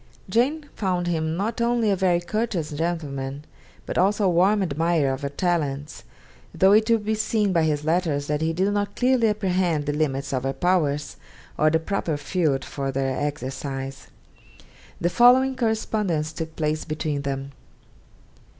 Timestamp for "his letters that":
7.61-8.41